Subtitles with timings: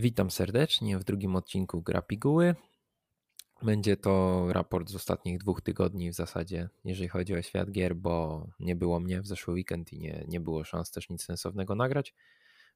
[0.00, 2.54] Witam serdecznie w drugim odcinku Gra Piguły.
[3.62, 8.46] Będzie to raport z ostatnich dwóch tygodni w zasadzie, jeżeli chodzi o świat gier, bo
[8.60, 12.14] nie było mnie w zeszły weekend i nie, nie było szans też nic sensownego nagrać.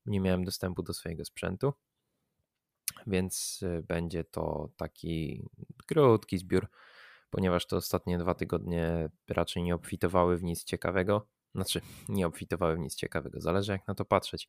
[0.07, 1.73] Nie miałem dostępu do swojego sprzętu,
[3.07, 5.45] więc y, będzie to taki
[5.87, 6.69] krótki zbiór,
[7.31, 11.29] ponieważ te ostatnie dwa tygodnie raczej nie obfitowały w nic ciekawego.
[11.55, 14.49] Znaczy, nie obfitowały w nic ciekawego, zależy jak na to patrzeć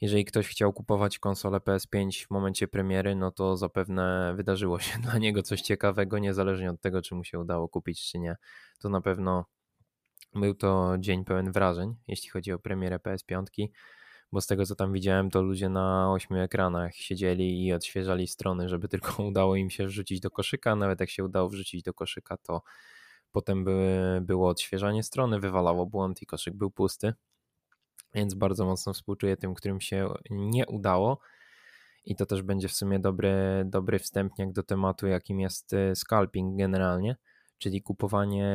[0.00, 5.18] jeżeli ktoś chciał kupować konsolę PS5 w momencie premiery, no to zapewne wydarzyło się dla
[5.18, 8.36] niego coś ciekawego, niezależnie od tego, czy mu się udało kupić, czy nie.
[8.80, 9.44] To na pewno
[10.34, 13.66] był to dzień pełen wrażeń, jeśli chodzi o premierę PS5,
[14.32, 18.68] bo z tego co tam widziałem, to ludzie na ośmiu ekranach siedzieli i odświeżali strony,
[18.68, 20.76] żeby tylko udało im się wrzucić do koszyka.
[20.76, 22.62] Nawet jak się udało wrzucić do koszyka, to
[23.32, 27.14] potem były, było odświeżanie strony, wywalało błąd i koszyk był pusty
[28.18, 31.20] więc bardzo mocno współczuję tym, którym się nie udało.
[32.04, 36.58] I to też będzie w sumie dobry, dobry wstępniak do tematu, jakim jest y, scalping
[36.58, 37.16] generalnie,
[37.58, 38.46] czyli kupowanie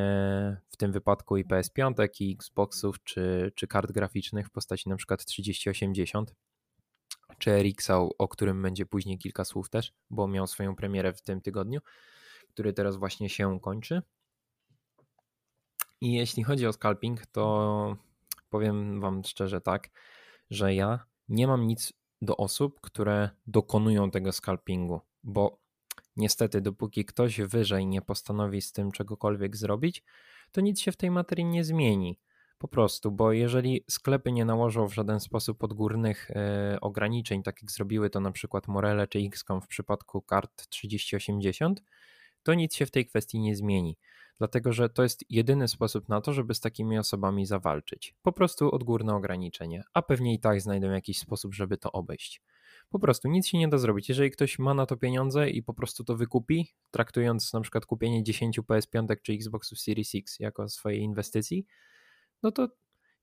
[0.70, 6.36] w tym wypadku i PS5, i Xboxów, czy, czy kart graficznych w postaci przykład 3080,
[7.38, 11.42] czy RX-a, o którym będzie później kilka słów też, bo miał swoją premierę w tym
[11.42, 11.80] tygodniu,
[12.50, 14.02] który teraz właśnie się kończy.
[16.02, 18.12] I jeśli chodzi o scalping, to
[18.53, 19.89] powiem Wam szczerze tak,
[20.49, 25.59] że ja nie mam nic do osób, które dokonują tego scalpingu, bo
[26.15, 30.03] niestety, dopóki ktoś wyżej nie postanowi z tym czegokolwiek zrobić,
[30.51, 32.19] to nic się w tej materii nie zmieni.
[32.57, 37.71] Po prostu, bo jeżeli sklepy nie nałożą w żaden sposób odgórnych e, ograniczeń, tak jak
[37.71, 41.83] zrobiły to na przykład Morele czy XCOM w przypadku kart 3080,
[42.43, 43.97] to nic się w tej kwestii nie zmieni
[44.38, 48.16] dlatego że to jest jedyny sposób na to, żeby z takimi osobami zawalczyć.
[48.22, 52.42] Po prostu odgórne ograniczenie, a pewnie i tak znajdą jakiś sposób, żeby to obejść.
[52.89, 54.10] Po prostu nic się nie da zrobić.
[54.10, 58.23] Jeżeli ktoś ma na to pieniądze i po prostu to wykupi, traktując na przykład kupienie
[58.23, 61.66] 10 PS5 czy Xboxów Series X jako swojej inwestycji,
[62.43, 62.67] no to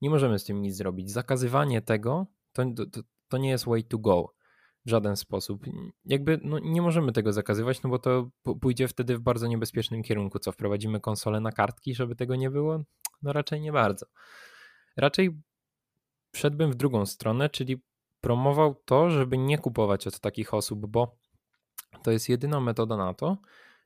[0.02, 1.10] nie możemy z tym nic zrobić.
[1.10, 4.39] Zakazywanie tego to, to, to nie jest way to go
[4.86, 5.64] w żaden sposób.
[6.04, 8.30] Jakby no, nie możemy tego zakazywać, no bo to
[8.60, 10.38] pójdzie wtedy w bardzo niebezpiecznym kierunku.
[10.38, 12.84] Co wprowadzimy konsolę na kartki, żeby tego nie było?
[13.22, 14.06] No raczej nie bardzo.
[14.96, 15.40] Raczej
[16.36, 17.82] szedłbym w drugą stronę, czyli
[18.20, 21.16] promował to, żeby nie kupować od takich osób, bo
[22.02, 23.38] to jest jedyna metoda na to,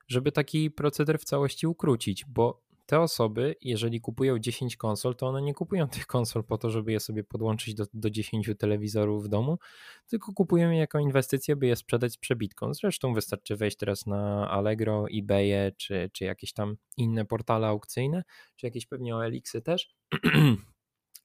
[0.09, 5.43] żeby taki proceder w całości ukrócić, bo te osoby, jeżeli kupują 10 konsol, to one
[5.43, 9.29] nie kupują tych konsol po to, żeby je sobie podłączyć do, do 10 telewizorów w
[9.29, 9.59] domu,
[10.07, 12.75] tylko kupują je jako inwestycję, by je sprzedać z przebitką.
[12.75, 18.23] Zresztą wystarczy wejść teraz na Allegro, eBay czy, czy jakieś tam inne portale aukcyjne,
[18.57, 19.95] czy jakieś pewnie OLX-y też.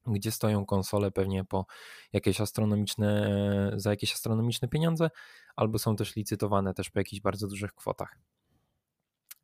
[0.07, 1.65] gdzie stoją konsole pewnie po
[2.13, 5.09] jakieś astronomiczne, za jakieś astronomiczne pieniądze,
[5.55, 8.17] albo są też licytowane też po jakichś bardzo dużych kwotach.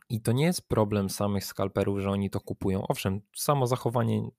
[0.09, 2.87] I to nie jest problem samych skalperów, że oni to kupują.
[2.87, 4.29] Owszem, samo zachowanie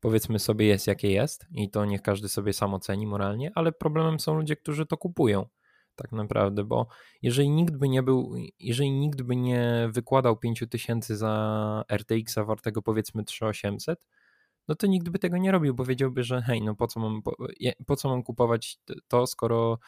[0.00, 4.20] powiedzmy sobie jest jakie jest i to niech każdy sobie sam oceni moralnie, ale problemem
[4.20, 5.46] są ludzie, którzy to kupują
[5.96, 6.86] tak naprawdę, bo
[7.22, 13.24] jeżeli nikt by nie był, jeżeli nikt by nie wykładał 5000 za RTX-a wartego powiedzmy
[13.24, 14.06] 3800,
[14.68, 17.22] no to nikt by tego nie robił, bo wiedziałby, że hej, no po co mam,
[17.22, 17.36] po,
[17.86, 18.78] po co mam kupować
[19.08, 19.78] to, skoro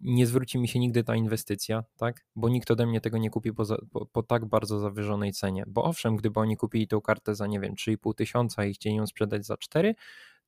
[0.00, 2.26] nie zwróci mi się nigdy ta inwestycja, tak?
[2.36, 5.64] Bo nikt ode mnie tego nie kupi po, po, po, tak bardzo zawyżonej cenie.
[5.66, 9.06] Bo owszem, gdyby oni kupili tę kartę za, nie wiem, 3,5 tysiąca i chcieli ją
[9.06, 9.94] sprzedać za 4,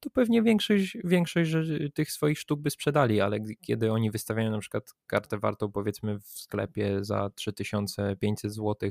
[0.00, 1.50] to pewnie większość, większość
[1.94, 6.26] tych swoich sztuk by sprzedali, ale kiedy oni wystawiają na przykład kartę wartą powiedzmy w
[6.26, 8.90] sklepie za 3500 zł,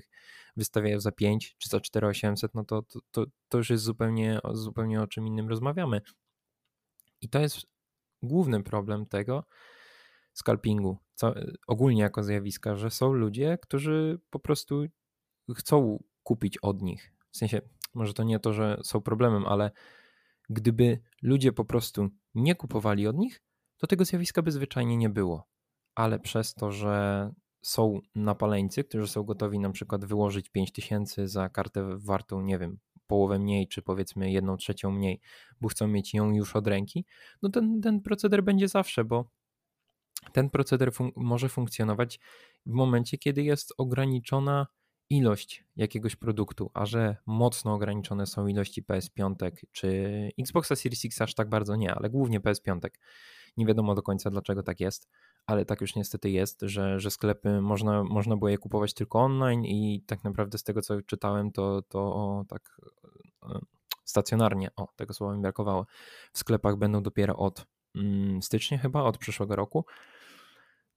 [0.58, 5.02] wystawiają za 5 czy za 4800, no to, to, to, to już jest zupełnie, zupełnie
[5.02, 6.02] o czym innym rozmawiamy.
[7.22, 7.58] I to jest
[8.24, 9.44] główny problem tego,
[10.40, 11.34] scalpingu, co,
[11.68, 14.86] ogólnie jako zjawiska, że są ludzie, którzy po prostu
[15.56, 17.14] chcą kupić od nich.
[17.32, 17.62] W sensie,
[17.94, 19.72] może to nie to, że są problemem, ale
[20.50, 23.42] gdyby ludzie po prostu nie kupowali od nich,
[23.78, 25.48] to tego zjawiska by zwyczajnie nie było.
[25.96, 27.32] Ale przez to, że
[27.62, 33.40] są napaleńcy, którzy są gotowi na przykład wyłożyć 5000 za kartę wartą, nie wiem, połowę
[33.40, 35.20] mniej, czy powiedzmy jedną trzecią mniej,
[35.62, 37.06] bo chcą mieć ją już od ręki,
[37.42, 39.30] no ten, ten proceder będzie zawsze, bo
[40.30, 42.20] ten proceder fun może funkcjonować
[42.66, 44.68] w momencie, kiedy jest ograniczona
[45.10, 51.36] ilość jakiegoś produktu, a że mocno ograniczone są ilości PS5 czy Xboxa Series X aż
[51.36, 52.80] tak bardzo nie, ale głównie PS5.
[53.58, 55.10] Nie wiadomo do końca dlaczego tak jest,
[55.46, 59.66] ale tak już niestety jest, że, że sklepy można, można było je kupować tylko online
[59.66, 62.78] i tak naprawdę z tego co czytałem to, to o, tak
[63.44, 63.60] e,
[64.06, 65.86] stacjonarnie, o tego słowa mi brakowało,
[66.34, 67.66] w sklepach będą dopiero od
[67.96, 69.86] mm, stycznia chyba, od przyszłego roku,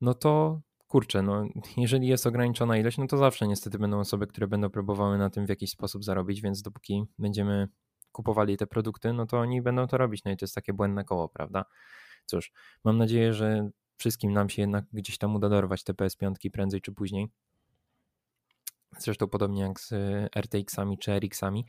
[0.02, 1.44] no to kurczę, no
[1.76, 5.46] jeżeli jest ograniczona ilość, no to zawsze niestety będą osoby, które będą próbowały na tym
[5.46, 7.68] w jakiś sposób zarobić, więc dopóki będziemy
[8.12, 10.24] kupowali te produkty, no to oni będą to robić.
[10.24, 11.64] No i to jest takie błędne koło, prawda?
[12.26, 12.52] Cóż,
[12.84, 16.92] mam nadzieję, że wszystkim nam się jednak gdzieś tam uda dorwać te PS5 prędzej czy
[16.92, 17.30] później.
[18.98, 19.92] Zresztą podobnie jak z
[20.36, 21.66] RTX-ami czy RX-ami.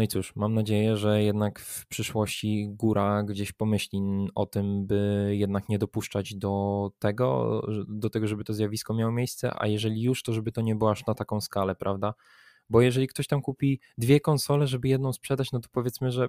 [0.00, 4.00] No i cóż, mam nadzieję, że jednak w przyszłości góra gdzieś pomyśli
[4.34, 9.52] o tym, by jednak nie dopuszczać do tego, do tego, żeby to zjawisko miało miejsce,
[9.58, 12.14] a jeżeli już, to żeby to nie było aż na taką skalę, prawda?
[12.70, 16.28] Bo jeżeli ktoś tam kupi dwie konsole, żeby jedną sprzedać, no to powiedzmy, że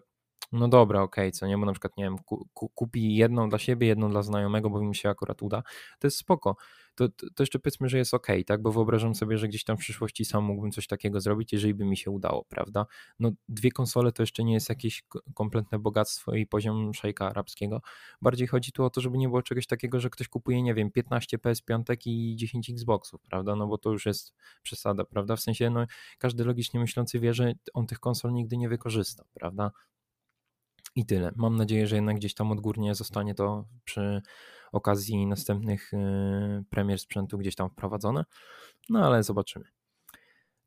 [0.51, 3.59] no dobra, okej, okay, co nie, bo na przykład, nie wiem, ku, kupi jedną dla
[3.59, 5.63] siebie, jedną dla znajomego, bo mi się akurat uda,
[5.99, 6.55] to jest spoko.
[6.95, 9.63] To, to, to jeszcze powiedzmy, że jest okej, okay, tak, bo wyobrażam sobie, że gdzieś
[9.63, 12.85] tam w przyszłości sam mógłbym coś takiego zrobić, jeżeli by mi się udało, prawda?
[13.19, 15.03] No dwie konsole to jeszcze nie jest jakieś
[15.33, 17.81] kompletne bogactwo i poziom szejka arabskiego.
[18.21, 20.91] Bardziej chodzi tu o to, żeby nie było czegoś takiego, że ktoś kupuje, nie wiem,
[20.91, 23.55] 15 PS5 i 10 Xboxów, prawda?
[23.55, 24.33] No bo to już jest
[24.63, 25.35] przesada, prawda?
[25.35, 25.85] W sensie, no
[26.17, 29.71] każdy logicznie myślący wie, że on tych konsol nigdy nie wykorzysta, prawda?
[30.95, 31.31] I tyle.
[31.35, 34.21] Mam nadzieję, że jednak gdzieś tam odgórnie zostanie to przy
[34.71, 35.97] okazji następnych y,
[36.69, 38.25] premier sprzętu gdzieś tam wprowadzone.
[38.89, 39.65] No ale zobaczymy.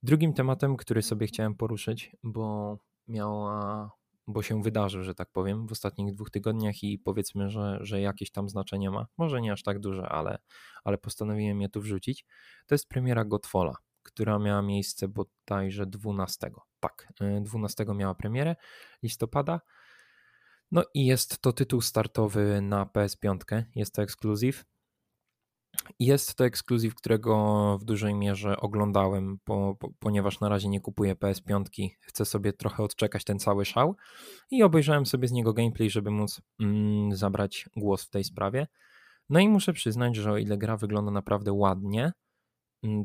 [0.02, 2.78] Drugim tematem, który sobie chciałem poruszyć, bo
[3.08, 3.90] miała,
[4.26, 8.30] bo się wydarzył, że tak powiem, w ostatnich dwóch tygodniach i powiedzmy, że, że jakieś
[8.30, 9.06] tam znaczenie ma.
[9.18, 10.38] Może nie aż tak duże, ale,
[10.84, 12.26] ale postanowiłem je tu wrzucić.
[12.66, 16.50] To jest premiera Godfalla, która miała miejsce bodajże 12.
[16.80, 18.56] Tak, 12 y, miała premierę
[19.02, 19.60] listopada.
[20.72, 24.64] No i jest to tytuł startowy na PS5, jest to ekskluzyw.
[26.00, 31.14] Jest to ekskluzyw, którego w dużej mierze oglądałem, po, po, ponieważ na razie nie kupuję
[31.14, 31.64] PS5,
[32.00, 33.96] chcę sobie trochę odczekać ten cały szał
[34.50, 38.66] i obejrzałem sobie z niego gameplay, żeby móc mm, zabrać głos w tej sprawie.
[39.28, 42.12] No i muszę przyznać, że o ile gra wygląda naprawdę ładnie,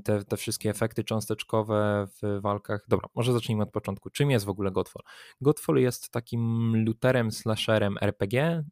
[0.04, 2.86] te, te wszystkie efekty cząsteczkowe w walkach.
[2.88, 4.10] Dobra, może zacznijmy od początku.
[4.10, 5.04] Czym jest w ogóle Godfall?
[5.42, 8.64] Godfall jest takim looterem, slasherem RPG.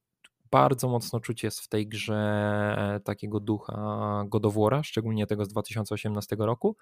[0.52, 6.78] Bardzo mocno czuć jest w tej grze takiego ducha Godowora, szczególnie tego z 2018 roku.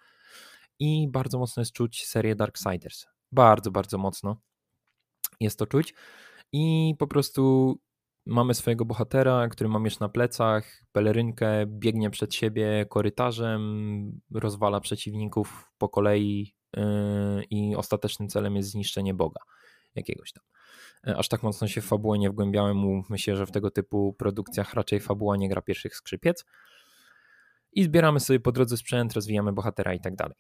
[0.79, 3.05] I bardzo mocno jest czuć serię Darksiders.
[3.31, 4.37] Bardzo, bardzo mocno
[5.39, 5.93] jest to czuć.
[6.51, 7.75] I po prostu
[8.25, 15.71] Mamy swojego bohatera, który ma miecz na plecach, pelerynkę, biegnie przed siebie korytarzem, rozwala przeciwników
[15.77, 19.41] po kolei yy, i ostatecznym celem jest zniszczenie Boga
[19.95, 20.43] jakiegoś tam.
[21.07, 24.73] E, aż tak mocno się w fabułę nie wgłębiałem, myślę, że w tego typu produkcjach
[24.73, 26.45] raczej fabuła nie gra pierwszych skrzypiec.
[27.71, 30.37] I zbieramy sobie po drodze sprzęt, rozwijamy bohatera i tak dalej.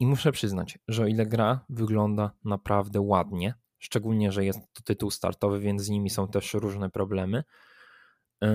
[0.00, 3.54] I muszę przyznać, że o ile gra wygląda naprawdę ładnie,
[3.86, 7.44] szczególnie, że jest to tytuł startowy, więc z nimi są też różne problemy,
[8.44, 8.46] y,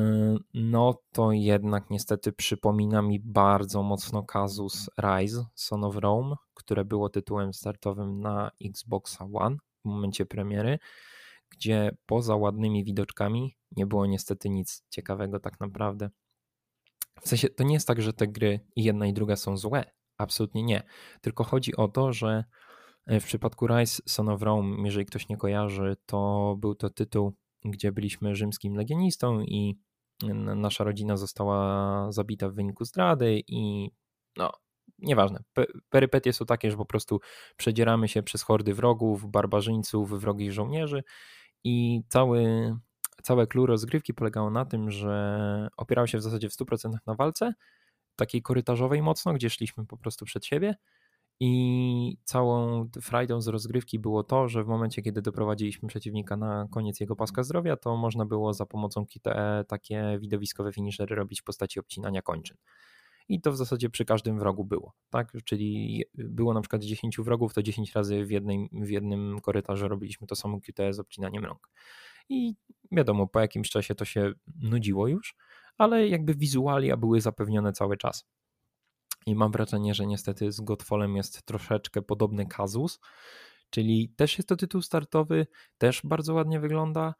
[0.54, 7.10] no to jednak niestety przypomina mi bardzo mocno kazus Rise Son of Rome, które było
[7.10, 10.80] tytułem startowym na Xboxa One w momencie premiery,
[11.50, 16.10] gdzie poza ładnymi widoczkami nie było niestety nic ciekawego tak naprawdę.
[17.22, 19.92] W sensie to nie jest tak, że te gry i jedna i druga są złe,
[20.18, 20.84] absolutnie nie.
[21.22, 22.71] Tylko chodzi o to, że E,
[23.08, 27.34] w przypadku Rise Son of Rome, jeżeli ktoś nie kojarzy, to był to tytuł,
[27.66, 29.80] gdzie byliśmy rzymskim legionistą i
[30.56, 33.92] nasza rodzina została zabita w wyniku zdrady i
[34.38, 34.52] no,
[35.00, 35.40] nieważne.
[35.90, 37.20] Perypetie są takie, że po prostu
[37.58, 41.04] przedzieramy się przez hordy wrogów, barbarzyńców, wrogich żołnierzy
[41.64, 42.74] i cały,
[43.24, 47.54] całe clue rozgrywki polegało na tym, że opierało się w zasadzie w 100% na walce,
[48.16, 50.76] takiej korytarzowej mocno, gdzie szliśmy po prostu przed siebie
[51.44, 57.00] i całą frajdą z rozgrywki było to, że w momencie, kiedy doprowadziliśmy przeciwnika na koniec
[57.00, 61.80] jego paska zdrowia, to można było za pomocą QTE takie widowiskowe finishery robić w postaci
[61.80, 62.58] obcinania kończyn.
[63.30, 65.34] I to w zasadzie przy każdym wrogu było, tak?
[65.46, 70.28] Czyli było na przykład 10 wrogów, to 10 razy w, jednej, w jednym korytarzu robiliśmy
[70.28, 71.70] to samo QTE z obcinaniem rąk.
[72.30, 72.56] I
[72.92, 75.36] wiadomo, po jakimś czasie to się nudziło już,
[75.78, 78.26] ale jakby wizualia były zapewnione cały czas.
[79.26, 83.00] I mam wrażenie, że niestety z Godfallem jest troszeczkę podobny kazus,
[83.70, 85.48] czyli też jest to tytuł startowy,
[85.78, 87.16] też bardzo ładnie wygląda,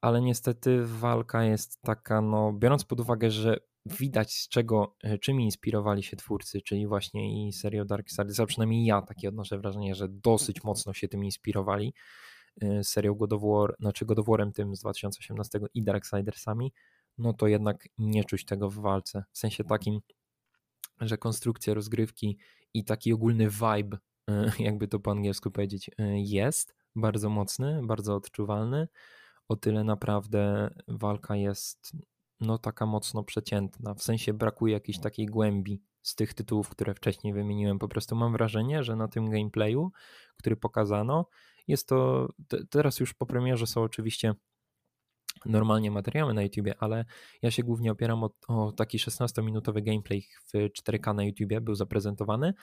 [0.00, 5.40] ale niestety walka jest taka, no biorąc pod uwagę, że widać z czego, e, czym
[5.40, 10.08] inspirowali się twórcy, czyli właśnie i serią Darksiders, a przynajmniej ja takie odnoszę wrażenie, że
[10.08, 11.94] dosyć mocno się tym inspirowali,
[12.62, 16.72] e, serią God of War, znaczy God of Warem tym z 2018 i Darksidersami,
[17.18, 20.00] no to jednak nie czuć tego w walce, w sensie takim,
[21.00, 22.38] że konstrukcja rozgrywki
[22.74, 23.98] i taki ogólny vibe,
[24.30, 28.88] e, jakby to po angielsku powiedzieć, e, jest bardzo mocny, bardzo odczuwalny.
[29.48, 31.92] o tyle naprawdę walka jest
[32.40, 33.94] no taka mocno przeciętna.
[33.94, 37.78] W sensie brakuje jakiejś takiej głębi z tych tytułów, które wcześniej wymieniłem.
[37.78, 39.92] Po prostu mam wrażenie, że na tym gameplayu,
[40.36, 41.26] który pokazano,
[41.68, 42.28] jest to
[42.70, 44.34] teraz już po premierze są oczywiście
[45.46, 47.04] normalnie materiały na YouTubie, ale
[47.42, 52.54] ja się głównie opieram o, o taki 16-minutowy gameplay w 4K na YouTubie był zaprezentowany.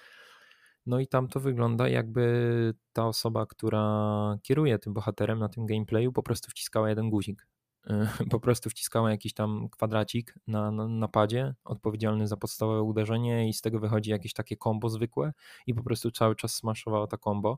[0.85, 6.11] No i tam to wygląda jakby ta osoba, która kieruje tym bohaterem na tym gameplayu
[6.11, 7.47] po prostu wciskała jeden guzik.
[8.31, 13.61] Po prostu wciskała jakiś tam kwadracik na, na napadzie odpowiedzialny za podstawowe uderzenie i z
[13.61, 15.33] tego wychodzi jakieś takie kombo zwykłe
[15.67, 17.57] i po prostu cały czas smaszowała to kombo.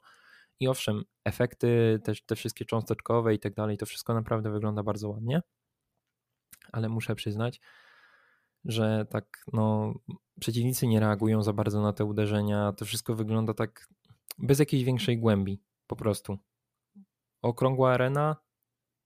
[0.59, 5.41] I owszem, efekty, te wszystkie cząsteczkowe i tak dalej, to wszystko naprawdę wygląda bardzo ładnie,
[6.71, 7.61] ale muszę przyznać,
[8.65, 9.93] że tak, no,
[10.39, 12.71] przeciwnicy nie reagują za bardzo na te uderzenia.
[12.71, 13.87] To wszystko wygląda tak
[14.37, 16.37] bez jakiejś większej głębi, po prostu.
[17.41, 18.35] Okrągła arena,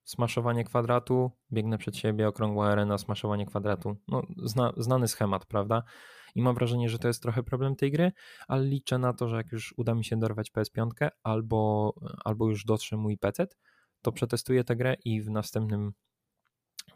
[0.03, 3.97] smaszowanie kwadratu, biegnę przed siebie, okrągła arena, smaszowanie kwadratu.
[4.07, 5.83] No, zna, znany schemat, prawda?
[6.35, 8.11] I mam wrażenie, że to jest trochę problem tej gry,
[8.47, 11.93] ale liczę na to, że jak już uda mi się dorwać PS5 albo,
[12.25, 13.47] albo już dotrze mój PC,
[14.01, 15.93] to przetestuję tę grę i w następnym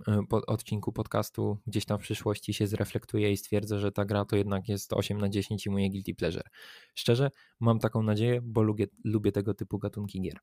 [0.08, 4.36] e, odcinku podcastu gdzieś tam w przyszłości się zreflektuję i stwierdzę, że ta gra to
[4.36, 6.50] jednak jest 8 na 10 i moje guilty pleasure.
[6.96, 10.40] Szczerze, mam taką nadzieję, bo lubię, lubię tego typu gatunki gier.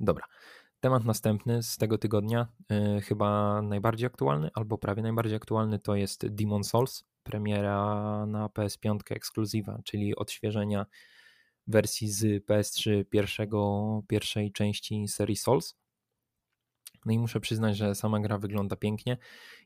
[0.00, 0.24] Dobra,
[0.80, 6.26] Temat następny z tego tygodnia, yy, chyba najbardziej aktualny, albo prawie najbardziej aktualny, to jest
[6.26, 10.86] Demon Souls, premiera na PS5 ekskluzywa, czyli odświeżenia
[11.66, 15.74] wersji z PS3 pierwszego, pierwszej części serii Souls.
[17.06, 19.16] No i muszę przyznać, że sama gra wygląda pięknie.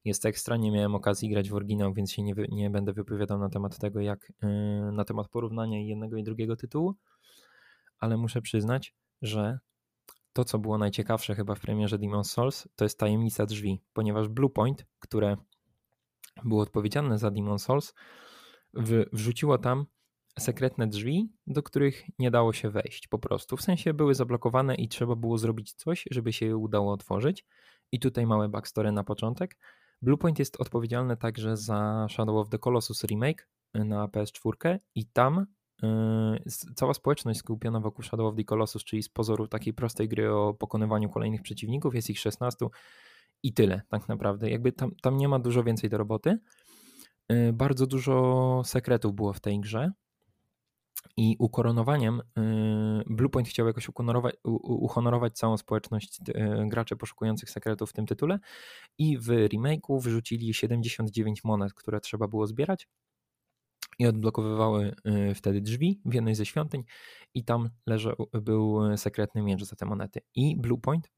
[0.04, 0.56] Jest ekstra.
[0.56, 4.00] Nie miałem okazji grać w oryginał, więc się nie, nie będę wypowiadał na temat tego,
[4.00, 6.94] jak yy, na temat porównania jednego i drugiego tytułu.
[7.98, 9.58] Ale muszę przyznać, że
[10.32, 14.86] to, co było najciekawsze chyba w premierze Demon's Souls, to jest tajemnica drzwi, ponieważ Bluepoint,
[14.98, 15.36] które
[16.44, 17.94] było odpowiedzialne za Demon's Souls,
[19.12, 19.86] wrzuciło tam
[20.38, 23.56] sekretne drzwi, do których nie dało się wejść po prostu.
[23.56, 27.46] W sensie były zablokowane i trzeba było zrobić coś, żeby się je udało otworzyć.
[27.92, 29.58] I tutaj małe backstory na początek.
[30.02, 35.46] Bluepoint jest odpowiedzialny także za Shadow of the Colossus remake na PS4 i tam
[36.74, 40.54] cała społeczność skupiona wokół Shadow of the Colossus, czyli z pozoru takiej prostej gry o
[40.54, 42.66] pokonywaniu kolejnych przeciwników, jest ich 16
[43.42, 44.50] i tyle tak naprawdę.
[44.50, 46.38] Jakby tam, tam nie ma dużo więcej do roboty.
[47.28, 49.92] Yy, bardzo dużo sekretów było w tej grze.
[51.16, 53.88] I ukoronowaniem yy, Bluepoint chciał jakoś
[54.44, 56.20] uhonorować całą społeczność
[56.66, 58.38] graczy poszukujących sekretów w tym tytule
[58.98, 62.88] i w remake'u wrzucili 79 monet, które trzeba było zbierać
[63.98, 64.94] i odblokowywały
[65.30, 66.84] y, wtedy drzwi w jednej ze świątyń
[67.34, 70.20] i tam leżał, był sekretny miecz za te monety.
[70.34, 71.10] I Bluepoint,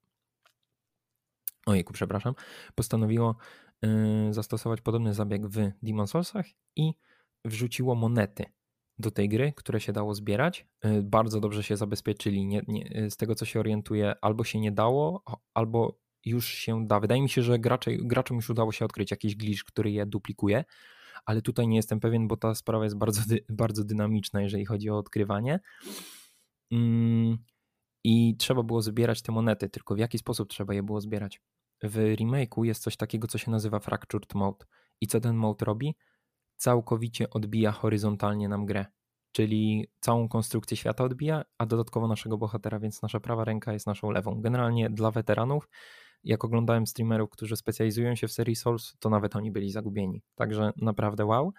[1.67, 2.35] ojejku, przepraszam,
[2.75, 3.37] postanowiło
[3.85, 3.89] y,
[4.35, 6.95] zastosować podobny zabieg w Demon Soulsach i
[7.45, 8.45] wrzuciło monety
[8.99, 10.67] do tej gry, które się dało zbierać.
[10.85, 12.47] Y, bardzo dobrze się zabezpieczyli.
[12.47, 15.23] Nie, nie, z tego co się orientuję, albo się nie dało,
[15.55, 17.01] albo już się da.
[17.01, 20.65] Wydaje mi się, że gracze, graczom już udało się odkryć jakiś glitch, który je duplikuje
[21.27, 24.99] ale tutaj nie jestem pewien, bo ta sprawa jest bardzo, bardzo dynamiczna, jeżeli chodzi o
[24.99, 25.61] odkrywanie.
[26.73, 27.39] Mm,
[28.05, 31.41] I trzeba było zbierać te monety, tylko w jaki sposób trzeba je było zbierać?
[31.83, 34.67] W remake'u jest coś takiego, co się nazywa Fractured Mode.
[35.01, 35.95] I co ten mode robi?
[36.57, 38.87] Całkowicie odbija horyzontalnie nam grę.
[39.33, 44.11] Czyli całą konstrukcję świata odbija, a dodatkowo naszego bohatera, więc nasza prawa ręka jest naszą
[44.11, 44.41] lewą.
[44.41, 45.69] Generalnie dla weteranów
[46.25, 50.23] jak oglądałem streamerów, którzy specjalizują się w serii Souls, to nawet oni byli zagubieni.
[50.35, 51.53] Także naprawdę wow.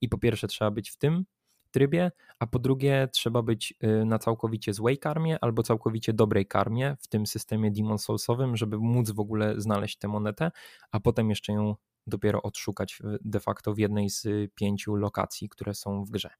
[0.00, 1.24] I po pierwsze trzeba być w tym
[1.70, 6.96] trybie, a po drugie trzeba być y, na całkowicie złej karmie albo całkowicie dobrej karmie
[7.00, 10.50] w tym systemie Demon Soulsowym, żeby móc w ogóle znaleźć tę monetę,
[10.92, 11.74] a potem jeszcze ją
[12.06, 16.30] dopiero odszukać de facto w jednej z pięciu lokacji, które są w grze.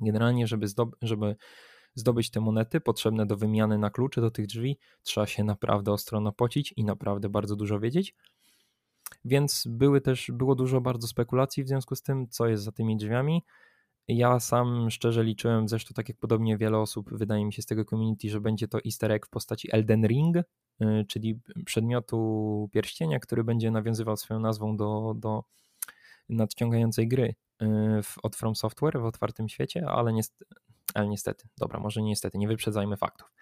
[0.00, 0.66] Generalnie, żeby,
[1.02, 1.36] żeby
[1.98, 6.20] zdobyć te monety potrzebne do wymiany na klucze do tych drzwi, trzeba się naprawdę ostro
[6.20, 8.14] napocić i naprawdę bardzo dużo wiedzieć.
[9.24, 12.96] Więc były też, było dużo bardzo spekulacji w związku z tym, co jest za tymi
[12.96, 13.42] drzwiami.
[14.08, 17.84] Ja sam szczerze liczyłem, zresztą tak jak podobnie wiele osób, wydaje mi się z tego
[17.84, 20.44] community, że będzie to easter egg w postaci Elden Ring, y,
[21.08, 25.44] czyli przedmiotu pierścienia, który będzie nawiązywał swoją nazwą do, do
[26.28, 27.66] nadciągającej gry y,
[28.22, 30.54] od From Software w otwartym świecie, ale niestety,
[30.94, 33.32] ale niestety, dobra, może niestety, nie wyprzedzajmy faktów.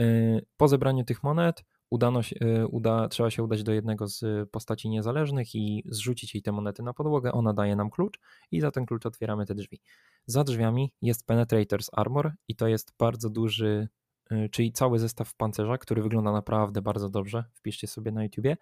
[0.00, 4.50] Y, po zebraniu tych monet udano się, y, uda, trzeba się udać do jednego z
[4.50, 7.32] postaci niezależnych i zrzucić jej te monety na podłogę.
[7.32, 8.18] Ona daje nam klucz
[8.50, 9.80] i za ten klucz otwieramy te drzwi.
[10.26, 13.88] Za drzwiami jest Penetrators Armor i to jest bardzo duży
[14.32, 17.44] y, czyli cały zestaw pancerza, który wygląda naprawdę bardzo dobrze.
[17.54, 18.56] Wpiszcie sobie na YouTubie,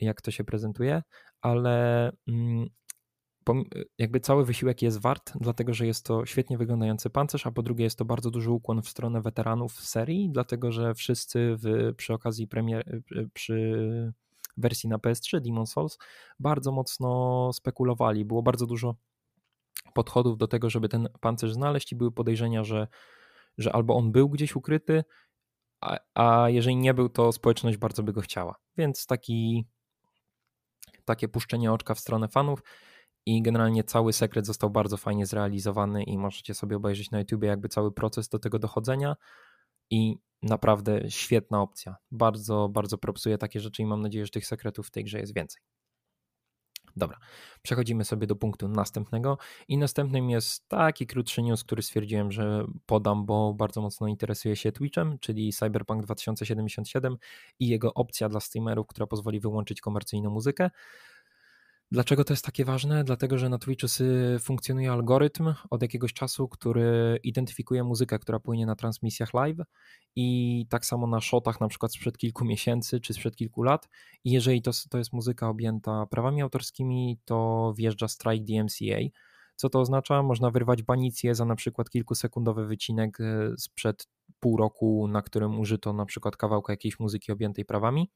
[0.00, 1.02] jak to się prezentuje,
[1.40, 2.68] ale mm,
[3.98, 7.84] jakby cały wysiłek jest wart, dlatego że jest to świetnie wyglądający pancerz, a po drugie
[7.84, 12.48] jest to bardzo duży ukłon w stronę weteranów serii, dlatego że wszyscy w, przy okazji
[12.48, 14.12] premier, przy
[14.56, 15.98] wersji na PS3 Demon Souls
[16.38, 18.24] bardzo mocno spekulowali.
[18.24, 18.94] Było bardzo dużo
[19.94, 22.88] podchodów do tego, żeby ten pancerz znaleźć i były podejrzenia, że,
[23.58, 25.04] że albo on był gdzieś ukryty,
[25.80, 28.56] a, a jeżeli nie był, to społeczność bardzo by go chciała.
[28.76, 29.66] Więc taki,
[31.04, 32.62] takie puszczenie oczka w stronę fanów
[33.26, 37.68] i generalnie cały sekret został bardzo fajnie zrealizowany i możecie sobie obejrzeć na YouTube jakby
[37.68, 39.16] cały proces do tego dochodzenia
[39.90, 41.96] i naprawdę świetna opcja.
[42.10, 45.34] Bardzo, bardzo propsuję takie rzeczy i mam nadzieję, że tych sekretów w tej grze jest
[45.34, 45.62] więcej.
[46.96, 47.18] Dobra,
[47.62, 53.26] przechodzimy sobie do punktu następnego i następnym jest taki krótszy news, który stwierdziłem, że podam,
[53.26, 57.16] bo bardzo mocno interesuje się Twitchem, czyli Cyberpunk 2077
[57.58, 60.70] i jego opcja dla streamerów, która pozwoli wyłączyć komercyjną muzykę.
[61.92, 63.04] Dlaczego to jest takie ważne?
[63.04, 63.86] Dlatego, że na Twitchu
[64.40, 69.58] funkcjonuje algorytm od jakiegoś czasu, który identyfikuje muzykę, która płynie na transmisjach live
[70.16, 73.88] i tak samo na shotach na przykład sprzed kilku miesięcy czy sprzed kilku lat
[74.24, 78.98] i jeżeli to, to jest muzyka objęta prawami autorskimi, to wjeżdża strike DMCA.
[79.56, 80.22] Co to oznacza?
[80.22, 84.08] Można wyrwać banicję za na przykład kilkusekundowy wycinek e, sprzed
[84.40, 88.10] pół roku, na którym użyto na przykład kawałka jakiejś muzyki objętej prawami.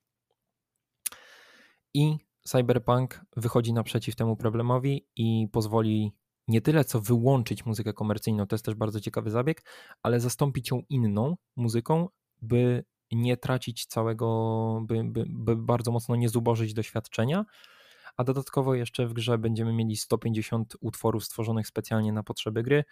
[1.95, 6.12] I Cyberpunk wychodzi naprzeciw temu problemowi i pozwoli
[6.48, 9.64] nie tyle co wyłączyć muzykę komercyjną, to jest też bardzo ciekawy zabieg,
[10.02, 12.08] ale zastąpić ją inną muzyką,
[12.42, 17.44] by nie tracić całego, by, by, by bardzo mocno nie zubożyć doświadczenia.
[18.16, 22.84] A dodatkowo jeszcze w grze będziemy mieli 150 utworów stworzonych specjalnie na potrzeby gry,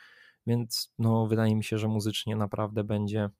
[0.46, 3.30] więc no, wydaje mi się, że muzycznie naprawdę będzie,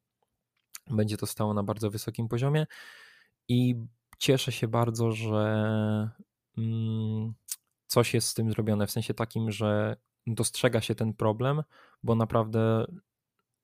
[0.90, 2.66] będzie to stało na bardzo wysokim poziomie.
[3.48, 3.76] I
[4.22, 6.10] cieszę się bardzo, że
[6.58, 7.34] mm,
[7.86, 11.62] coś jest z tym zrobione, w sensie takim, że dostrzega się ten problem,
[12.02, 12.86] bo naprawdę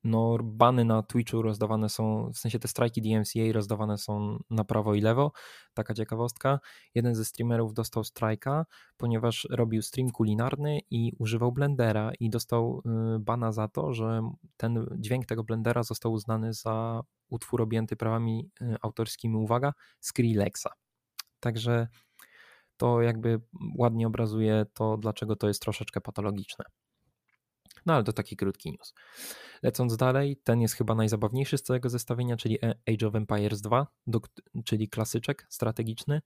[0.04, 4.94] no, bany na Twitchu rozdawane są, w sensie te strajki DMCA rozdawane są na prawo
[4.94, 5.32] i lewo.
[5.74, 6.60] Taka ciekawostka.
[6.94, 12.82] Jeden ze streamerów dostał strajka, ponieważ robił stream kulinarny i używał blendera i dostał
[13.16, 18.50] y, bana za to, że ten dźwięk tego blendera został uznany za utwór objęty prawami
[18.62, 20.68] y, autorskimi, uwaga, Skrillexa.
[21.40, 21.88] Także
[22.76, 23.40] to jakby
[23.78, 26.64] ładnie obrazuje to, dlaczego to jest troszeczkę patologiczne.
[27.88, 28.94] No ale to taki krótki news.
[29.62, 34.20] Lecąc dalej, ten jest chyba najzabawniejszy z całego zestawienia, czyli Age of Empires 2, do,
[34.64, 36.20] czyli klasyczek strategiczny,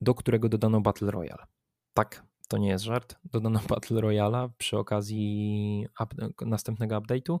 [0.00, 1.46] do którego dodano Battle Royale.
[1.94, 3.16] Tak, to nie jest żart.
[3.24, 7.38] Dodano Battle Royale przy okazji up, następnego update'u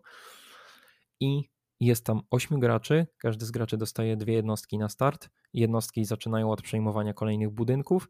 [1.20, 1.42] i
[1.80, 5.28] jest tam 8 graczy, każdy z graczy dostaje dwie jednostki na start.
[5.52, 8.08] Jednostki zaczynają od przejmowania kolejnych budynków,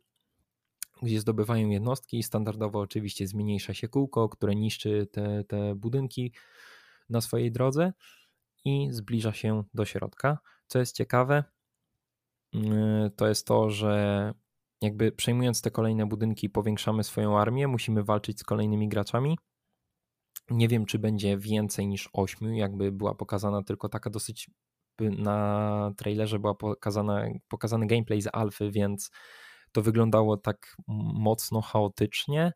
[1.02, 2.22] gdzie zdobywają jednostki.
[2.22, 6.32] Standardowo oczywiście zmniejsza się kółko, które niszczy te, te budynki
[7.08, 7.92] na swojej drodze
[8.64, 10.38] i zbliża się do środka.
[10.66, 11.44] Co jest ciekawe,
[12.54, 14.32] mm, to jest to, że
[14.82, 19.36] jakby przejmując te kolejne budynki, powiększamy swoją armię, musimy walczyć z kolejnymi graczami
[20.50, 24.50] nie wiem, czy będzie więcej niż 8, jakby była pokazana tylko taka dosyć
[25.00, 29.10] na trailerze była pokazana, pokazany gameplay z alfy, więc
[29.74, 30.76] to wyglądało tak
[31.14, 32.52] mocno chaotycznie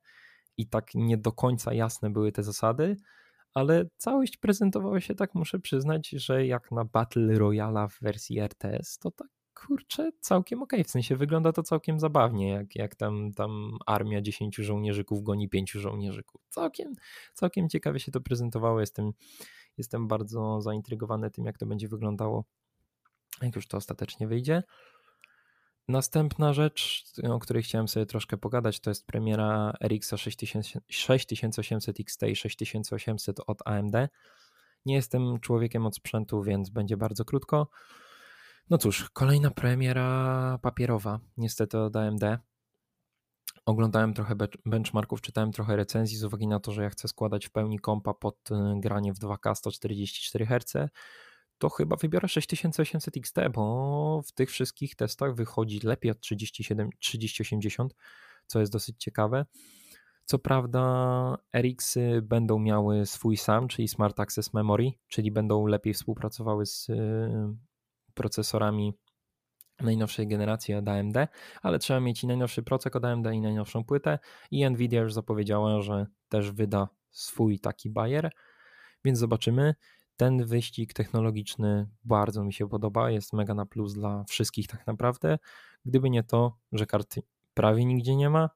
[0.56, 2.96] i tak nie do końca jasne były te zasady,
[3.54, 8.98] ale całość prezentowała się tak, muszę przyznać, że jak na Battle Royale w wersji RTS,
[8.98, 10.84] to tak kurczę, całkiem okej, okay.
[10.84, 15.70] w sensie wygląda to całkiem zabawnie, jak, jak tam, tam armia 10 żołnierzyków goni 5
[15.70, 16.40] żołnierzyków.
[16.48, 16.94] Całkiem,
[17.34, 19.12] całkiem ciekawie się to prezentowało, jestem,
[19.78, 22.44] jestem bardzo zaintrygowany tym, jak to będzie wyglądało,
[23.42, 24.62] jak już to ostatecznie wyjdzie.
[25.88, 30.14] Następna rzecz, o której chciałem sobie troszkę pogadać, to jest premiera RX
[30.88, 33.94] 6800 XT i 6800 od AMD.
[34.86, 37.68] Nie jestem człowiekiem od sprzętu, więc będzie bardzo krótko.
[38.70, 42.24] No cóż, kolejna premiera papierowa, niestety od AMD.
[43.66, 44.34] Oglądałem trochę
[44.66, 48.14] benchmarków, czytałem trochę recenzji z uwagi na to, że ja chcę składać w pełni kompa
[48.14, 50.90] pod y, granie w 2K 144 Hz.
[51.58, 57.94] To chyba wybiorę 6800 XT, bo w tych wszystkich testach wychodzi lepiej od 37, 3080,
[58.46, 59.46] co jest dosyć ciekawe.
[60.24, 66.66] Co prawda, RX-y będą miały swój SAM, czyli Smart Access Memory, czyli będą lepiej współpracowały
[66.66, 66.94] z y,
[68.14, 68.94] procesorami
[69.80, 71.16] najnowszej generacji od AMD,
[71.62, 74.18] ale trzeba mieć i najnowszy procek od AMD i najnowszą płytę
[74.50, 78.30] i Nvidia już zapowiedziała, że też wyda swój taki bajer,
[79.04, 79.74] więc zobaczymy.
[80.18, 85.38] Ten wyścig technologiczny bardzo mi się podoba, jest mega na plus dla wszystkich tak naprawdę.
[85.84, 87.22] Gdyby nie to, że karty
[87.54, 88.50] prawie nigdzie nie ma,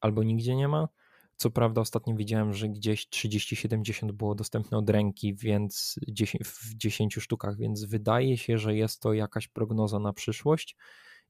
[0.00, 0.88] albo nigdzie nie ma.
[1.36, 5.98] Co prawda ostatnio widziałem, że gdzieś 30-70 było dostępne od ręki, więc
[6.44, 10.76] w 10 sztukach, więc wydaje się, że jest to jakaś prognoza na przyszłość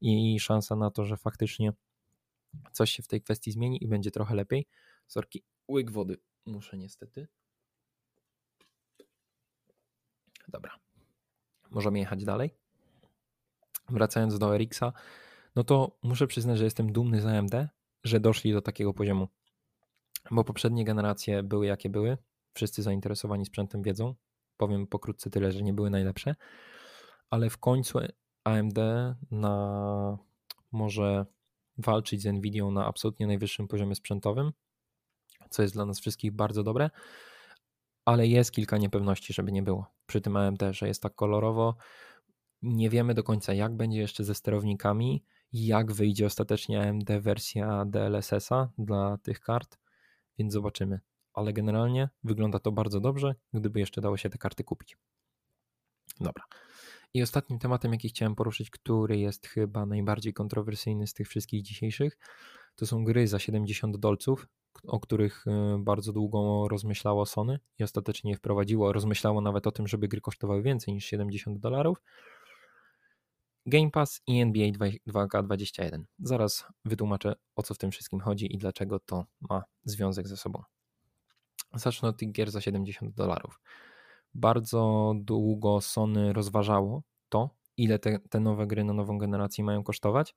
[0.01, 1.73] i szansa na to, że faktycznie
[2.73, 4.67] coś się w tej kwestii zmieni i będzie trochę lepiej.
[5.07, 6.17] Sorki, łyk wody
[6.47, 7.29] muszę niestety.
[10.53, 10.79] Dobra.
[11.71, 12.51] Możemy jechać dalej.
[13.89, 14.93] Wracając do Erixa,
[15.57, 17.55] no to muszę przyznać, że jestem dumny z AMD,
[18.05, 19.29] że doszli do takiego poziomu.
[20.31, 22.19] Bo poprzednie generacje były jakie były.
[22.55, 24.15] Wszyscy zainteresowani sprzętem wiedzą.
[24.57, 26.35] Powiem pokrótce tyle, że nie były najlepsze,
[27.31, 27.99] ale w końcu
[28.45, 28.79] AMD
[29.31, 30.19] na
[30.73, 31.27] może
[31.79, 34.53] walczyć z Nvidia na absolutnie najwyższym poziomie sprzętowym,
[35.51, 36.91] co jest dla nas wszystkich bardzo dobre,
[38.05, 41.77] ale jest kilka niepewności, żeby nie było przy tym AMD, że jest tak kolorowo.
[42.63, 48.69] Nie wiemy do końca, jak będzie jeszcze ze sterownikami, jak wyjdzie ostatecznie AMD wersja DLSS-a
[48.79, 49.79] dla tych kart,
[50.39, 51.01] więc zobaczymy.
[51.35, 54.97] Ale generalnie wygląda to bardzo dobrze, gdyby jeszcze dało się te karty kupić.
[56.21, 56.45] Dobra.
[57.15, 62.19] I ostatnim tematem, jaki chciałem poruszyć, który jest chyba najbardziej kontrowersyjny z tych wszystkich dzisiejszych,
[62.77, 64.47] to są gry za 70 dolców,
[64.87, 68.93] o których y, bardzo długo rozmyślało Sony i ostatecznie wprowadziło.
[68.93, 72.03] Rozmyślało nawet o tym, żeby gry kosztowały więcej niż 70 dolarów.
[73.67, 74.69] Game Pass i NBA
[75.09, 76.05] 2K21.
[76.19, 80.63] Zaraz wytłumaczę o co w tym wszystkim chodzi i dlaczego to ma związek ze sobą.
[81.75, 83.61] Zacznę od tych gier za 70 dolarów.
[84.35, 90.35] Bardzo długo Sony rozważało to, ile te, te nowe gry na nową generację mają kosztować.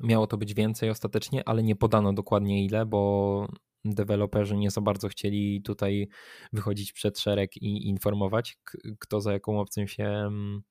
[0.00, 3.48] Miało to być więcej ostatecznie, ale nie podano dokładnie ile, bo
[3.84, 6.08] deweloperzy nie za bardzo chcieli tutaj
[6.52, 8.58] wychodzić przed szereg i informować,
[8.98, 10.62] kto za jaką opcją się mm,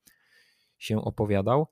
[0.78, 1.66] się opowiadał.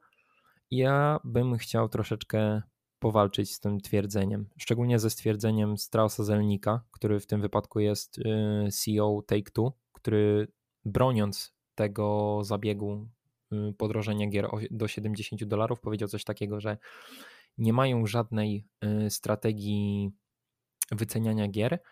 [0.71, 2.63] Ja bym chciał troszeczkę
[2.99, 8.23] powalczyć z tym twierdzeniem, szczególnie ze stwierdzeniem Straussa Zelnika, który w tym wypadku jest y,
[8.71, 10.49] CEO Take-Two, który
[10.85, 13.09] broniąc tego zabiegu
[13.53, 16.79] y, podrożenia gier do 70 dolarów powiedział coś takiego, że
[17.59, 20.11] nie mają żadnej y, strategii
[20.91, 21.83] wyceniania gier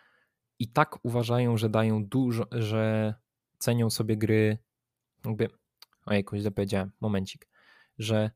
[0.59, 3.15] i tak uważają, że dają dużo, że
[3.59, 4.59] cenią sobie gry
[5.25, 5.49] jakby
[6.07, 7.49] ojejku, źle powiedziałem, momencik,
[7.99, 8.31] że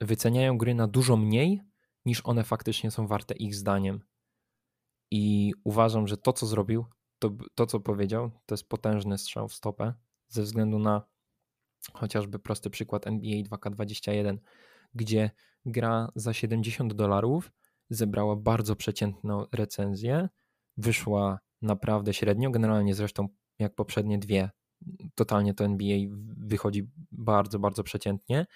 [0.00, 1.62] wyceniają gry na dużo mniej
[2.04, 4.00] niż one faktycznie są warte ich zdaniem.
[5.10, 6.86] I uważam, że to, co zrobił,
[7.18, 9.94] to, to co powiedział, to jest potężny strzał w stopę,
[10.28, 11.02] ze względu na
[11.92, 14.38] chociażby prosty przykład NBA 2K21,
[14.94, 15.30] gdzie
[15.66, 17.52] gra za 70 dolarów
[17.90, 20.28] zebrała bardzo przeciętną recenzję,
[20.76, 24.50] wyszła naprawdę średnio, generalnie zresztą jak poprzednie dwie
[25.14, 25.96] totalnie to NBA
[26.36, 28.46] wychodzi bardzo, bardzo przeciętnie.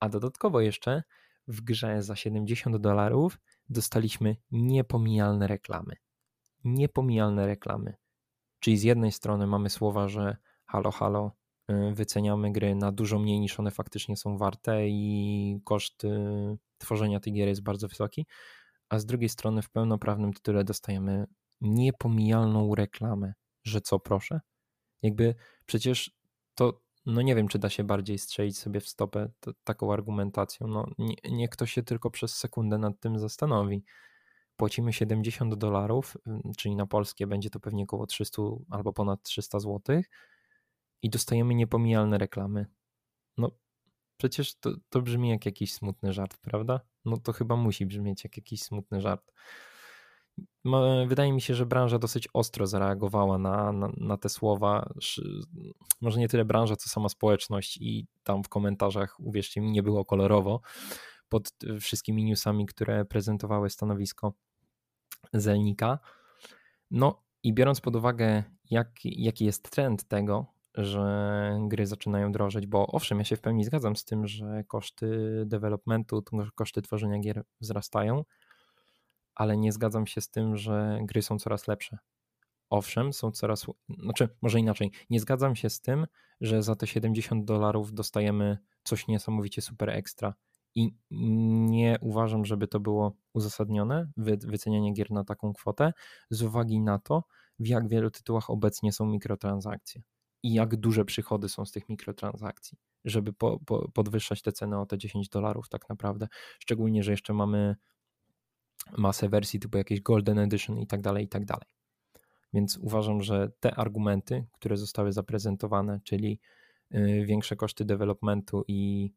[0.00, 1.02] A dodatkowo jeszcze
[1.48, 5.96] w grze za 70 dolarów dostaliśmy niepomijalne reklamy.
[6.64, 7.94] Niepomijalne reklamy.
[8.60, 11.32] Czyli z jednej strony mamy słowa, że halo, halo,
[11.92, 16.08] wyceniamy gry na dużo mniej niż one faktycznie są warte i koszt y,
[16.78, 18.26] tworzenia tej gier jest bardzo wysoki,
[18.88, 21.26] a z drugiej strony w pełnoprawnym tytule dostajemy
[21.60, 23.32] niepomijalną reklamę,
[23.64, 24.40] że co proszę?
[25.02, 25.34] Jakby
[25.66, 26.10] przecież
[26.54, 30.66] to, no nie wiem, czy da się bardziej strzelić sobie w stopę to, taką argumentacją.
[30.66, 33.84] No, nie, niech ktoś się tylko przez sekundę nad tym zastanowi.
[34.56, 36.16] Płacimy 70 dolarów,
[36.56, 40.02] czyli na polskie będzie to pewnie około 300 albo ponad 300 zł
[41.02, 42.66] i dostajemy niepomijalne reklamy.
[43.38, 43.50] No
[44.16, 46.80] przecież to, to brzmi jak jakiś smutny żart, prawda?
[47.04, 49.32] No to chyba musi brzmieć jak jakiś smutny żart
[51.06, 54.92] wydaje mi się, że branża dosyć ostro zareagowała na, na, na, te słowa.
[56.00, 60.04] Może nie tyle branża, co sama społeczność, i tam w komentarzach, uwierzcie mi, nie było
[60.04, 60.60] kolorowo
[61.28, 64.32] pod wszystkimi newsami, które prezentowały stanowisko
[65.32, 65.98] Zelnika.
[66.90, 72.86] No i biorąc pod uwagę, jak, jaki jest trend tego, że gry zaczynają drożeć, bo
[72.86, 78.24] owszem, ja się w pełni zgadzam z tym, że koszty developmentu, koszty tworzenia gier wzrastają,
[79.34, 81.98] ale nie zgadzam się z tym, że gry są coraz lepsze.
[82.70, 83.66] Owszem, są coraz.
[83.98, 84.92] Znaczy, może inaczej.
[85.10, 86.06] Nie zgadzam się z tym,
[86.40, 90.34] że za te 70 dolarów dostajemy coś niesamowicie super ekstra.
[90.74, 90.94] I
[91.70, 95.92] nie uważam, żeby to było uzasadnione, wy, wycenianie gier na taką kwotę,
[96.30, 97.24] z uwagi na to,
[97.58, 100.02] w jak wielu tytułach obecnie są mikrotransakcje
[100.46, 104.86] i jak duże przychody są z tych mikrotransakcji, żeby po, po, podwyższać te ceny o
[104.86, 106.28] te 10 dolarów, tak naprawdę.
[106.58, 107.76] Szczególnie, że jeszcze mamy
[108.98, 111.66] masę wersji typu jakieś Golden Edition i tak dalej, i tak dalej.
[112.52, 116.40] Więc uważam, że te argumenty, które zostały zaprezentowane, czyli
[116.94, 119.12] y, większe koszty developmentu i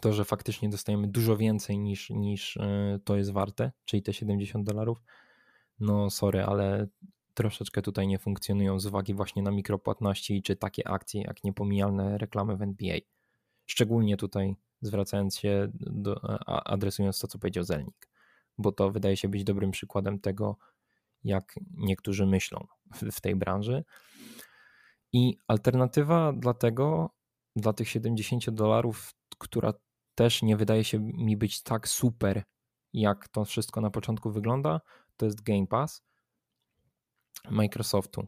[0.00, 2.60] to, że faktycznie dostajemy dużo więcej niż, niż y,
[3.04, 5.02] to jest warte, czyli te 70 dolarów,
[5.80, 6.86] no sorry, ale
[7.34, 12.56] troszeczkę tutaj nie funkcjonują z uwagi właśnie na mikropłatności czy takie akcje jak niepomijalne reklamy
[12.56, 12.98] w NBA.
[13.66, 16.20] Szczególnie tutaj zwracając się, do,
[16.66, 18.08] adresując to, co powiedział Zelnik,
[18.58, 20.56] bo to wydaje się być dobrym przykładem tego,
[21.24, 23.84] jak niektórzy myślą w, tej branży.
[25.12, 27.10] I alternatywa dla tego,
[27.56, 29.72] dla tych 70 dolarów, która
[30.14, 32.42] też nie wydaje się mi być tak super,
[32.92, 34.80] jak to wszystko na początku wygląda,
[35.16, 36.02] to jest Game Pass
[37.50, 38.26] Microsoftu.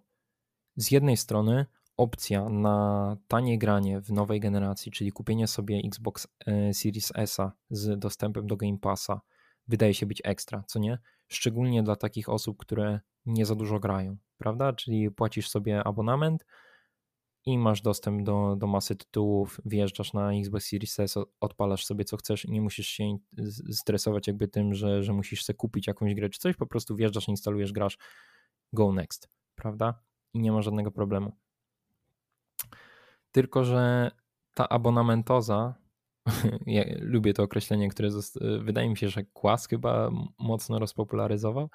[0.76, 6.74] Z jednej strony opcja na tanie granie w nowej generacji, czyli kupienie sobie Xbox e,
[6.74, 7.38] Series S
[7.70, 9.20] z dostępem do Game Passa,
[9.68, 10.98] wydaje się być ekstra, co nie?
[11.28, 14.72] Szczególnie dla takich osób, które nie za dużo grają, prawda?
[14.72, 16.44] Czyli płacisz sobie abonament
[17.46, 22.16] i masz dostęp do, do masy tytułów, wjeżdżasz na Xbox Series S, odpalasz sobie co
[22.16, 23.16] chcesz i nie musisz się
[23.70, 27.28] stresować jakby tym, że, że musisz sobie kupić jakąś grę czy coś, po prostu wjeżdżasz,
[27.28, 27.98] instalujesz, grasz,
[28.72, 30.00] go next, prawda?
[30.34, 31.36] I nie ma żadnego problemu.
[33.32, 34.10] Tylko, że
[34.54, 35.74] ta abonamentoza,
[36.66, 38.08] ja lubię to określenie, które
[38.60, 41.70] wydaje mi się, że Kłas chyba mocno rozpopularyzował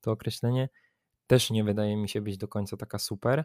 [0.00, 0.68] to określenie,
[1.26, 3.44] też nie wydaje mi się być do końca taka super,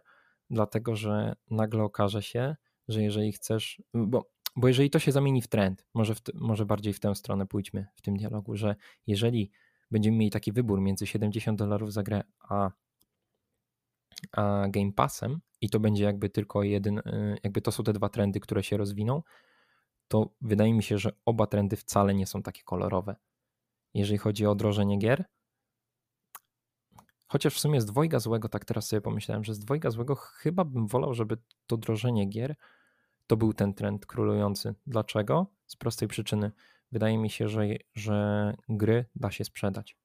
[0.49, 2.55] dlatego że nagle okaże się,
[2.88, 6.93] że jeżeli chcesz, bo, bo jeżeli to się zamieni w trend, może, w, może bardziej
[6.93, 8.75] w tę stronę pójdźmy w tym dialogu, że
[9.08, 9.51] jeżeli
[9.91, 12.71] będziemy mieli taki wybór między 70 dolarów za grę a
[14.32, 18.10] a Game Passem i to będzie jakby tylko jeden, y, jakby to są te dwa
[18.10, 19.23] trendy, które się rozwiną,
[20.08, 23.15] to wydaje mi się, że oba trendy wcale nie są takie kolorowe.
[23.93, 25.25] Jeżeli chodzi o drożenie gier,
[27.28, 30.65] chociaż w sumie z dwojga złego, tak teraz sobie pomyślałem, że z dwojga złego chyba
[30.65, 32.56] bym wolał, żeby to drożenie gier
[33.28, 34.75] to był ten trend królujący.
[34.88, 35.47] Dlaczego?
[35.65, 36.51] Z prostej przyczyny.
[36.91, 39.97] Wydaje mi się, że, że gry da się sprzedać.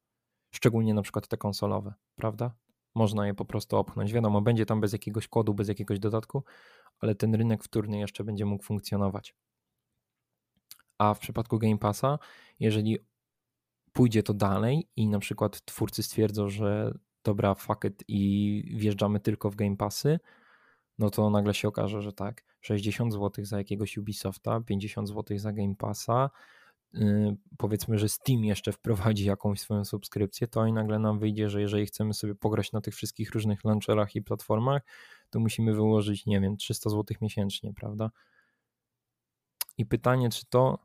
[0.51, 2.55] Szczególnie na przykład te konsolowe, prawda?
[2.95, 4.13] Można je po prostu opchnąć.
[4.13, 6.45] Wiadomo, będzie tam bez jakiegoś kodu, bez jakiegoś dodatku,
[7.01, 9.35] ale ten rynek wtórny jeszcze będzie mógł funkcjonować.
[10.99, 12.19] A w przypadku Game Passa,
[12.61, 12.99] jeżeli
[13.93, 19.51] pójdzie to dalej i na przykład twórcy stwierdzą, że dobra, fuck it i wjeżdżamy tylko
[19.51, 20.19] w Game Passy,
[20.99, 25.53] no to nagle się okaże, że tak, 60 zł za jakiegoś Ubisofta, 50 zł za
[25.53, 26.31] Game Passa,
[27.59, 31.87] powiedzmy, że Steam jeszcze wprowadzi jakąś swoją subskrypcję, to i nagle nam wyjdzie, że jeżeli
[31.87, 34.83] chcemy sobie pograć na tych wszystkich różnych launcherach i platformach,
[35.31, 38.11] to musimy wyłożyć, nie wiem, 300 zł miesięcznie, prawda?
[39.79, 40.79] I pytanie, czy to,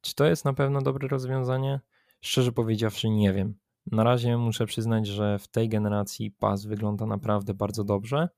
[0.00, 1.80] czy to jest na pewno dobre rozwiązanie?
[2.20, 3.54] Szczerze powiedziawszy, nie wiem.
[3.86, 8.28] Na razie muszę przyznać, że w tej generacji pas wygląda naprawdę bardzo dobrze.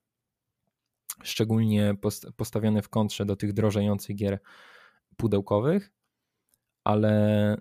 [1.23, 1.95] Szczególnie
[2.35, 4.39] postawiony w kontrze do tych drożejących gier
[5.17, 5.91] pudełkowych
[6.83, 7.57] ale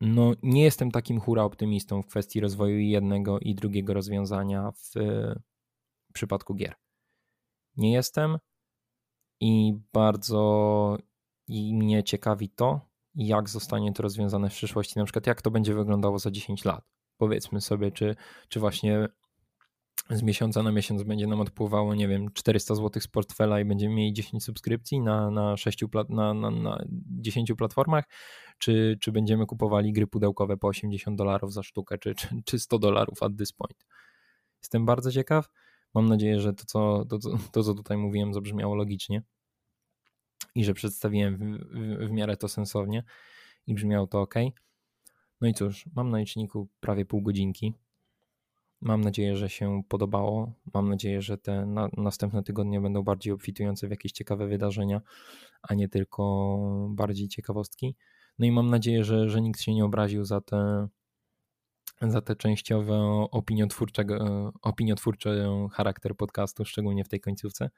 [0.00, 4.92] no, nie jestem takim hura optymistą w kwestii rozwoju jednego i drugiego rozwiązania w
[6.12, 6.74] przypadku gier.
[7.76, 8.38] Nie jestem
[9.40, 10.98] i bardzo
[11.48, 12.80] i mnie ciekawi to,
[13.14, 16.84] jak zostanie to rozwiązane w przyszłości, na przykład jak to będzie wyglądało za 10 lat.
[17.16, 18.16] Powiedzmy sobie, czy,
[18.48, 19.08] czy właśnie
[20.10, 23.94] z miesiąca na miesiąc będzie nam odpływało, nie wiem, 400 zł z portfela i będziemy
[23.94, 26.84] mieli 10 subskrypcji na, na, 6 plat, na, na, na
[27.20, 28.04] 10 platformach,
[28.58, 32.78] czy, czy będziemy kupowali gry pudełkowe po 80 dolarów za sztukę, czy, czy, czy 100
[32.78, 33.86] dolarów at this point.
[34.62, 35.48] Jestem bardzo ciekaw.
[35.94, 37.18] Mam nadzieję, że to co, to,
[37.52, 39.22] to, co tutaj mówiłem, zabrzmiało logicznie
[40.54, 43.04] i że przedstawiłem w, w, w miarę to sensownie
[43.66, 44.34] i brzmiało to ok.
[45.40, 47.74] No i cóż, mam na liczniku prawie pół godzinki.
[48.80, 50.52] Mam nadzieję, że się podobało.
[50.74, 55.00] Mam nadzieję, że te na, następne tygodnie będą bardziej obfitujące w jakieś ciekawe wydarzenia,
[55.62, 56.56] a nie tylko
[56.90, 57.96] bardziej ciekawostki.
[58.38, 60.88] No i mam nadzieję, że, że nikt się nie obraził za te,
[62.02, 62.98] za te częściowe
[63.30, 67.70] opiniotwórczego, opiniotwórczy charakter podcastu, szczególnie w tej końcówce.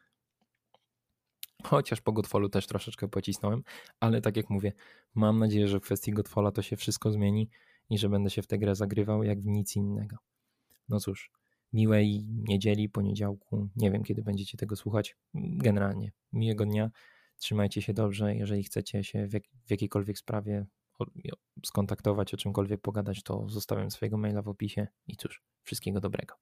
[1.64, 3.62] Chociaż po Godfallu też troszeczkę pocisnąłem,
[4.00, 4.72] ale tak jak mówię,
[5.14, 7.48] mam nadzieję, że w kwestii Godfalla to się wszystko zmieni
[7.90, 10.29] i że będę się w tę grę zagrywał jak w nic innego.
[10.90, 11.30] No cóż,
[11.72, 13.68] miłej niedzieli, poniedziałku.
[13.76, 15.16] Nie wiem, kiedy będziecie tego słuchać.
[15.34, 16.90] Generalnie miłego dnia.
[17.36, 18.34] Trzymajcie się dobrze.
[18.34, 20.66] Jeżeli chcecie się w, jak, w jakiejkolwiek sprawie
[21.64, 24.86] skontaktować, o czymkolwiek pogadać, to zostawiam swojego maila w opisie.
[25.06, 26.34] I cóż, wszystkiego dobrego.